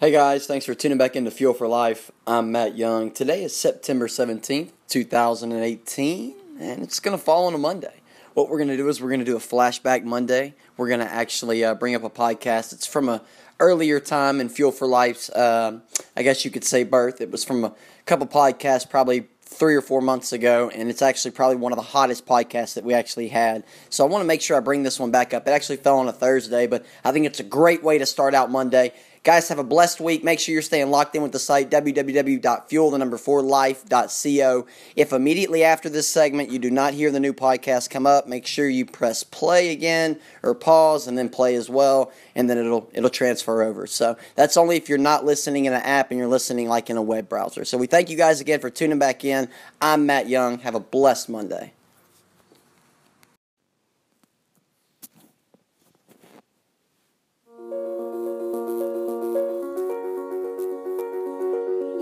Hey 0.00 0.12
guys, 0.12 0.46
thanks 0.46 0.64
for 0.64 0.72
tuning 0.72 0.96
back 0.96 1.14
into 1.14 1.30
Fuel 1.30 1.52
for 1.52 1.68
Life. 1.68 2.10
I'm 2.26 2.50
Matt 2.50 2.74
Young. 2.74 3.10
Today 3.10 3.44
is 3.44 3.54
September 3.54 4.08
17th, 4.08 4.70
2018, 4.88 6.34
and 6.58 6.82
it's 6.82 7.00
going 7.00 7.14
to 7.14 7.22
fall 7.22 7.46
on 7.46 7.52
a 7.52 7.58
Monday. 7.58 8.00
What 8.32 8.48
we're 8.48 8.56
going 8.56 8.70
to 8.70 8.78
do 8.78 8.88
is 8.88 9.02
we're 9.02 9.10
going 9.10 9.20
to 9.20 9.26
do 9.26 9.36
a 9.36 9.40
flashback 9.40 10.04
Monday. 10.04 10.54
We're 10.78 10.88
going 10.88 11.00
to 11.00 11.06
actually 11.06 11.62
uh, 11.62 11.74
bring 11.74 11.94
up 11.94 12.02
a 12.02 12.08
podcast. 12.08 12.72
It's 12.72 12.86
from 12.86 13.10
a 13.10 13.20
earlier 13.58 14.00
time 14.00 14.40
in 14.40 14.48
Fuel 14.48 14.72
for 14.72 14.86
Life's, 14.86 15.28
uh, 15.28 15.80
I 16.16 16.22
guess 16.22 16.46
you 16.46 16.50
could 16.50 16.64
say, 16.64 16.82
birth. 16.82 17.20
It 17.20 17.30
was 17.30 17.44
from 17.44 17.62
a 17.62 17.74
couple 18.06 18.26
podcasts, 18.26 18.88
probably 18.88 19.28
three 19.42 19.74
or 19.74 19.82
four 19.82 20.00
months 20.00 20.32
ago, 20.32 20.70
and 20.72 20.88
it's 20.88 21.02
actually 21.02 21.32
probably 21.32 21.56
one 21.56 21.72
of 21.72 21.76
the 21.76 21.82
hottest 21.82 22.24
podcasts 22.24 22.74
that 22.74 22.84
we 22.84 22.94
actually 22.94 23.28
had. 23.28 23.64
So 23.90 24.06
I 24.06 24.08
want 24.08 24.22
to 24.22 24.26
make 24.26 24.40
sure 24.40 24.56
I 24.56 24.60
bring 24.60 24.84
this 24.84 24.98
one 24.98 25.10
back 25.10 25.34
up. 25.34 25.46
It 25.46 25.50
actually 25.50 25.76
fell 25.76 25.98
on 25.98 26.08
a 26.08 26.12
Thursday, 26.12 26.68
but 26.68 26.86
I 27.04 27.10
think 27.10 27.26
it's 27.26 27.40
a 27.40 27.44
great 27.44 27.82
way 27.82 27.98
to 27.98 28.06
start 28.06 28.32
out 28.32 28.50
Monday. 28.50 28.92
Guys, 29.22 29.50
have 29.50 29.58
a 29.58 29.64
blessed 29.64 30.00
week. 30.00 30.24
Make 30.24 30.40
sure 30.40 30.54
you're 30.54 30.62
staying 30.62 30.90
locked 30.90 31.14
in 31.14 31.20
with 31.20 31.32
the 31.32 31.38
site 31.38 31.70
www.fuel 31.70 32.90
the 32.90 32.96
number 32.96 33.18
4 33.18 33.42
life.co. 33.42 34.66
If 34.96 35.12
immediately 35.12 35.62
after 35.62 35.90
this 35.90 36.08
segment 36.08 36.50
you 36.50 36.58
do 36.58 36.70
not 36.70 36.94
hear 36.94 37.10
the 37.10 37.20
new 37.20 37.34
podcast 37.34 37.90
come 37.90 38.06
up, 38.06 38.26
make 38.26 38.46
sure 38.46 38.66
you 38.66 38.86
press 38.86 39.22
play 39.22 39.72
again 39.72 40.18
or 40.42 40.54
pause 40.54 41.06
and 41.06 41.18
then 41.18 41.28
play 41.28 41.54
as 41.54 41.68
well 41.68 42.10
and 42.34 42.48
then 42.48 42.56
it'll 42.56 42.88
it'll 42.94 43.10
transfer 43.10 43.62
over. 43.62 43.86
So, 43.86 44.16
that's 44.36 44.56
only 44.56 44.78
if 44.78 44.88
you're 44.88 44.96
not 44.96 45.26
listening 45.26 45.66
in 45.66 45.74
an 45.74 45.82
app 45.82 46.10
and 46.10 46.18
you're 46.18 46.26
listening 46.26 46.70
like 46.70 46.88
in 46.88 46.96
a 46.96 47.02
web 47.02 47.28
browser. 47.28 47.66
So, 47.66 47.76
we 47.76 47.86
thank 47.86 48.08
you 48.08 48.16
guys 48.16 48.40
again 48.40 48.60
for 48.60 48.70
tuning 48.70 48.98
back 48.98 49.22
in. 49.22 49.50
I'm 49.82 50.06
Matt 50.06 50.30
Young. 50.30 50.60
Have 50.60 50.74
a 50.74 50.80
blessed 50.80 51.28
Monday. 51.28 51.74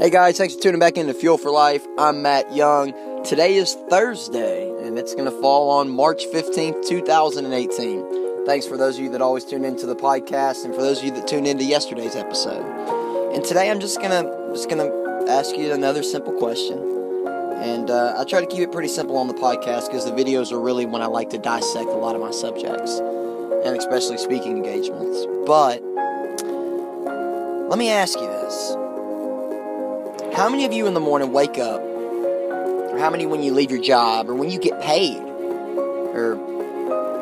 Hey 0.00 0.10
guys, 0.10 0.38
thanks 0.38 0.54
for 0.54 0.60
tuning 0.60 0.78
back 0.78 0.96
into 0.96 1.12
Fuel 1.12 1.38
for 1.38 1.50
Life. 1.50 1.84
I'm 1.98 2.22
Matt 2.22 2.54
Young. 2.54 2.94
Today 3.24 3.56
is 3.56 3.74
Thursday, 3.90 4.70
and 4.86 4.96
it's 4.96 5.12
going 5.12 5.24
to 5.24 5.40
fall 5.40 5.70
on 5.70 5.90
March 5.90 6.22
15th, 6.32 6.86
2018. 6.86 8.46
Thanks 8.46 8.64
for 8.64 8.76
those 8.76 8.96
of 8.96 9.02
you 9.02 9.10
that 9.10 9.20
always 9.20 9.44
tune 9.44 9.64
into 9.64 9.86
the 9.86 9.96
podcast, 9.96 10.64
and 10.64 10.72
for 10.72 10.82
those 10.82 11.00
of 11.00 11.04
you 11.06 11.10
that 11.10 11.26
tuned 11.26 11.48
into 11.48 11.64
yesterday's 11.64 12.14
episode. 12.14 12.64
And 13.34 13.44
today 13.44 13.72
I'm 13.72 13.80
just 13.80 14.00
gonna 14.00 14.22
just 14.52 14.70
gonna 14.70 14.88
ask 15.28 15.56
you 15.56 15.72
another 15.72 16.04
simple 16.04 16.32
question, 16.34 16.78
and 17.60 17.90
uh, 17.90 18.14
I 18.16 18.22
try 18.22 18.38
to 18.40 18.46
keep 18.46 18.60
it 18.60 18.70
pretty 18.70 18.86
simple 18.86 19.16
on 19.16 19.26
the 19.26 19.34
podcast 19.34 19.88
because 19.88 20.04
the 20.04 20.12
videos 20.12 20.52
are 20.52 20.60
really 20.60 20.86
when 20.86 21.02
I 21.02 21.06
like 21.06 21.30
to 21.30 21.38
dissect 21.38 21.88
a 21.88 21.98
lot 21.98 22.14
of 22.14 22.20
my 22.20 22.30
subjects, 22.30 23.00
and 23.00 23.76
especially 23.76 24.18
speaking 24.18 24.58
engagements. 24.58 25.26
But 25.44 25.82
let 27.68 27.80
me 27.80 27.88
ask 27.88 28.16
you 28.16 28.26
this. 28.28 28.76
How 30.38 30.48
many 30.48 30.64
of 30.64 30.72
you 30.72 30.86
in 30.86 30.94
the 30.94 31.00
morning 31.00 31.32
wake 31.32 31.58
up, 31.58 31.80
or 31.80 32.96
how 32.96 33.10
many 33.10 33.26
when 33.26 33.42
you 33.42 33.52
leave 33.52 33.72
your 33.72 33.82
job, 33.82 34.30
or 34.30 34.36
when 34.36 34.52
you 34.52 34.60
get 34.60 34.80
paid, 34.80 35.18
or 35.18 36.36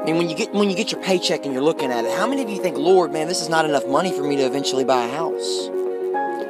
I 0.00 0.04
mean, 0.04 0.16
when 0.16 0.30
you 0.30 0.36
get 0.36 0.52
when 0.52 0.70
you 0.70 0.76
get 0.76 0.92
your 0.92 1.02
paycheck 1.02 1.44
and 1.44 1.52
you're 1.52 1.60
looking 1.60 1.90
at 1.90 2.04
it, 2.04 2.16
how 2.16 2.28
many 2.28 2.40
of 2.40 2.48
you 2.48 2.62
think, 2.62 2.76
Lord, 2.76 3.12
man, 3.12 3.26
this 3.26 3.42
is 3.42 3.48
not 3.48 3.64
enough 3.64 3.84
money 3.84 4.12
for 4.12 4.22
me 4.22 4.36
to 4.36 4.42
eventually 4.44 4.84
buy 4.84 5.06
a 5.06 5.10
house? 5.10 5.70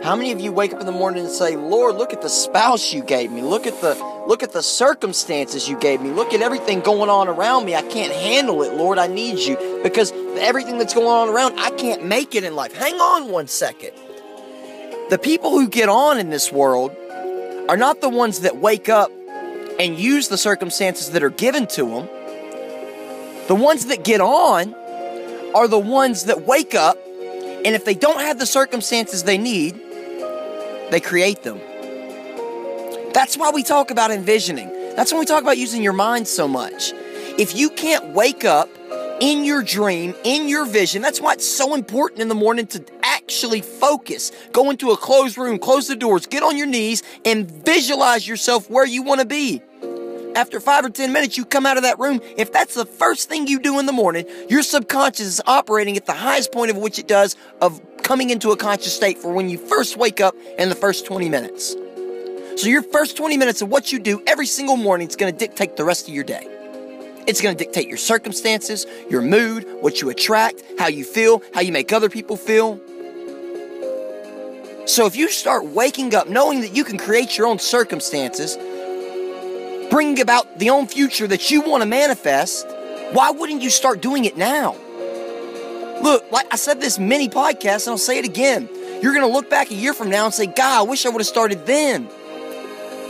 How 0.04 0.14
many 0.14 0.32
of 0.32 0.40
you 0.40 0.52
wake 0.52 0.74
up 0.74 0.80
in 0.80 0.86
the 0.86 0.92
morning 0.92 1.24
and 1.24 1.32
say, 1.32 1.56
Lord, 1.56 1.96
look 1.96 2.12
at 2.12 2.20
the 2.20 2.28
spouse 2.28 2.92
you 2.92 3.02
gave 3.02 3.32
me, 3.32 3.40
look 3.40 3.66
at 3.66 3.80
the 3.80 3.94
look 4.26 4.42
at 4.42 4.52
the 4.52 4.62
circumstances 4.62 5.66
you 5.66 5.78
gave 5.78 6.02
me, 6.02 6.10
look 6.10 6.34
at 6.34 6.42
everything 6.42 6.80
going 6.80 7.08
on 7.08 7.26
around 7.26 7.64
me. 7.64 7.74
I 7.74 7.80
can't 7.80 8.12
handle 8.12 8.62
it, 8.64 8.74
Lord. 8.74 8.98
I 8.98 9.06
need 9.06 9.38
you 9.38 9.80
because 9.82 10.12
everything 10.36 10.76
that's 10.76 10.92
going 10.92 11.06
on 11.06 11.34
around, 11.34 11.58
I 11.58 11.70
can't 11.70 12.04
make 12.04 12.34
it 12.34 12.44
in 12.44 12.54
life. 12.54 12.74
Hang 12.74 12.96
on 12.96 13.30
one 13.30 13.46
second. 13.46 13.92
The 15.10 15.18
people 15.18 15.50
who 15.50 15.66
get 15.66 15.88
on 15.88 16.20
in 16.20 16.30
this 16.30 16.52
world 16.52 16.92
are 17.68 17.76
not 17.76 18.00
the 18.00 18.08
ones 18.08 18.40
that 18.42 18.58
wake 18.58 18.88
up 18.88 19.10
and 19.80 19.98
use 19.98 20.28
the 20.28 20.38
circumstances 20.38 21.10
that 21.10 21.24
are 21.24 21.30
given 21.30 21.66
to 21.66 21.84
them. 21.84 22.08
The 23.48 23.56
ones 23.56 23.86
that 23.86 24.04
get 24.04 24.20
on 24.20 24.72
are 25.52 25.66
the 25.66 25.80
ones 25.80 26.26
that 26.26 26.46
wake 26.46 26.76
up, 26.76 26.96
and 27.08 27.74
if 27.74 27.84
they 27.84 27.94
don't 27.94 28.20
have 28.20 28.38
the 28.38 28.46
circumstances 28.46 29.24
they 29.24 29.36
need, 29.36 29.74
they 30.92 31.00
create 31.00 31.42
them. 31.42 31.58
That's 33.12 33.36
why 33.36 33.50
we 33.50 33.64
talk 33.64 33.90
about 33.90 34.12
envisioning. 34.12 34.68
That's 34.94 35.10
when 35.10 35.18
we 35.18 35.26
talk 35.26 35.42
about 35.42 35.58
using 35.58 35.82
your 35.82 35.92
mind 35.92 36.28
so 36.28 36.46
much. 36.46 36.92
If 37.36 37.56
you 37.56 37.70
can't 37.70 38.14
wake 38.14 38.44
up 38.44 38.68
in 39.20 39.44
your 39.44 39.64
dream, 39.64 40.14
in 40.22 40.48
your 40.48 40.66
vision, 40.66 41.02
that's 41.02 41.20
why 41.20 41.32
it's 41.32 41.48
so 41.48 41.74
important 41.74 42.20
in 42.20 42.28
the 42.28 42.36
morning 42.36 42.68
to 42.68 42.84
actually 43.30 43.60
focus. 43.60 44.32
Go 44.50 44.70
into 44.70 44.90
a 44.90 44.96
closed 44.96 45.38
room, 45.38 45.60
close 45.60 45.86
the 45.86 45.94
doors, 45.94 46.26
get 46.26 46.42
on 46.42 46.58
your 46.58 46.66
knees, 46.66 47.04
and 47.24 47.48
visualize 47.48 48.26
yourself 48.26 48.68
where 48.68 48.84
you 48.84 49.04
want 49.04 49.20
to 49.20 49.26
be. 49.26 49.62
After 50.34 50.58
five 50.58 50.84
or 50.84 50.90
10 50.90 51.12
minutes, 51.12 51.38
you 51.38 51.44
come 51.44 51.64
out 51.64 51.76
of 51.76 51.84
that 51.84 52.00
room. 52.00 52.20
If 52.36 52.52
that's 52.52 52.74
the 52.74 52.84
first 52.84 53.28
thing 53.28 53.46
you 53.46 53.60
do 53.60 53.78
in 53.78 53.86
the 53.86 53.92
morning, 53.92 54.26
your 54.48 54.64
subconscious 54.64 55.26
is 55.26 55.40
operating 55.46 55.96
at 55.96 56.06
the 56.06 56.12
highest 56.12 56.50
point 56.50 56.72
of 56.72 56.76
which 56.76 56.98
it 56.98 57.06
does 57.06 57.36
of 57.60 57.80
coming 58.02 58.30
into 58.30 58.50
a 58.50 58.56
conscious 58.56 58.96
state 58.96 59.16
for 59.16 59.32
when 59.32 59.48
you 59.48 59.58
first 59.58 59.96
wake 59.96 60.20
up 60.20 60.34
in 60.58 60.68
the 60.68 60.74
first 60.74 61.06
20 61.06 61.28
minutes. 61.28 61.76
So, 62.56 62.66
your 62.66 62.82
first 62.82 63.16
20 63.16 63.36
minutes 63.36 63.62
of 63.62 63.68
what 63.68 63.92
you 63.92 64.00
do 64.00 64.20
every 64.26 64.46
single 64.46 64.76
morning 64.76 65.06
is 65.06 65.14
going 65.14 65.32
to 65.32 65.38
dictate 65.38 65.76
the 65.76 65.84
rest 65.84 66.08
of 66.08 66.14
your 66.14 66.24
day. 66.24 66.48
It's 67.28 67.40
going 67.40 67.56
to 67.56 67.64
dictate 67.64 67.86
your 67.86 67.96
circumstances, 67.96 68.86
your 69.08 69.22
mood, 69.22 69.68
what 69.82 70.00
you 70.00 70.10
attract, 70.10 70.64
how 70.80 70.88
you 70.88 71.04
feel, 71.04 71.44
how 71.54 71.60
you 71.60 71.70
make 71.70 71.92
other 71.92 72.08
people 72.08 72.36
feel. 72.36 72.80
So 74.90 75.06
if 75.06 75.14
you 75.14 75.28
start 75.28 75.66
waking 75.66 76.16
up 76.16 76.28
knowing 76.28 76.62
that 76.62 76.74
you 76.74 76.82
can 76.82 76.98
create 76.98 77.38
your 77.38 77.46
own 77.46 77.60
circumstances, 77.60 78.56
bring 79.88 80.20
about 80.20 80.58
the 80.58 80.70
own 80.70 80.88
future 80.88 81.28
that 81.28 81.48
you 81.48 81.60
want 81.60 81.82
to 81.82 81.88
manifest, 81.88 82.66
why 83.12 83.30
wouldn't 83.30 83.62
you 83.62 83.70
start 83.70 84.02
doing 84.02 84.24
it 84.24 84.36
now? 84.36 84.74
Look, 86.02 86.32
like 86.32 86.52
I 86.52 86.56
said 86.56 86.80
this 86.80 86.98
many 86.98 87.28
podcasts, 87.28 87.86
and 87.86 87.92
I'll 87.92 87.98
say 87.98 88.18
it 88.18 88.24
again. 88.24 88.68
You're 89.00 89.14
going 89.14 89.24
to 89.24 89.32
look 89.32 89.48
back 89.48 89.70
a 89.70 89.74
year 89.74 89.94
from 89.94 90.10
now 90.10 90.24
and 90.24 90.34
say, 90.34 90.46
God, 90.46 90.80
I 90.80 90.82
wish 90.82 91.06
I 91.06 91.10
would 91.10 91.20
have 91.20 91.28
started 91.28 91.66
then. 91.66 92.08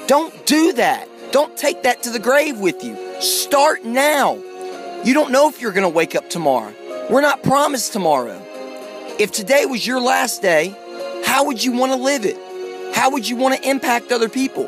Don't 0.07 0.35
do 0.45 0.75
that. 0.75 1.09
Don't 1.33 1.57
take 1.57 1.85
that 1.85 2.03
to 2.03 2.11
the 2.11 2.19
grave 2.19 2.59
with 2.59 2.85
you. 2.85 3.23
Start 3.23 3.87
now. 3.87 4.35
You 5.03 5.15
don't 5.15 5.33
know 5.33 5.49
if 5.49 5.63
you're 5.63 5.73
going 5.73 5.91
to 5.91 5.97
wake 5.97 6.15
up 6.15 6.29
tomorrow. 6.29 6.75
We're 7.09 7.23
not 7.23 7.43
promised 7.43 7.95
tomorrow. 7.95 8.39
If 9.19 9.33
today 9.33 9.65
was 9.65 9.87
your 9.87 10.03
last 10.03 10.43
day, 10.43 10.77
how 11.31 11.45
would 11.45 11.63
you 11.63 11.71
want 11.71 11.93
to 11.93 11.97
live 11.97 12.25
it? 12.25 12.37
How 12.93 13.09
would 13.13 13.29
you 13.29 13.37
want 13.37 13.55
to 13.55 13.71
impact 13.71 14.11
other 14.11 14.29
people? 14.29 14.67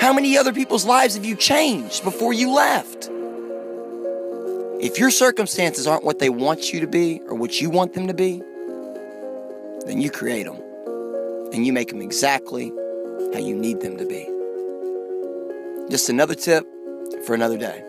How 0.00 0.12
many 0.12 0.36
other 0.36 0.52
people's 0.52 0.84
lives 0.84 1.14
have 1.14 1.24
you 1.24 1.36
changed 1.36 2.02
before 2.02 2.32
you 2.32 2.50
left? 2.50 3.08
If 4.82 4.98
your 4.98 5.12
circumstances 5.12 5.86
aren't 5.86 6.02
what 6.02 6.18
they 6.18 6.30
want 6.30 6.72
you 6.72 6.80
to 6.80 6.88
be 6.88 7.20
or 7.28 7.36
what 7.36 7.60
you 7.60 7.70
want 7.70 7.94
them 7.94 8.08
to 8.08 8.12
be, 8.12 8.42
then 9.86 10.00
you 10.00 10.10
create 10.10 10.46
them 10.46 10.60
and 11.52 11.64
you 11.64 11.72
make 11.72 11.90
them 11.90 12.02
exactly 12.02 12.72
how 13.32 13.38
you 13.38 13.54
need 13.54 13.82
them 13.82 13.96
to 13.98 14.04
be. 14.04 14.26
Just 15.92 16.08
another 16.08 16.34
tip 16.34 16.66
for 17.24 17.36
another 17.36 17.56
day. 17.56 17.84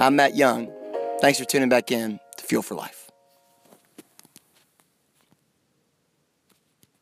I'm 0.00 0.16
Matt 0.16 0.34
Young. 0.34 0.68
Thanks 1.20 1.38
for 1.38 1.44
tuning 1.44 1.68
back 1.68 1.92
in 1.92 2.18
to 2.38 2.44
Fuel 2.44 2.62
for 2.62 2.74
Life. 2.74 2.97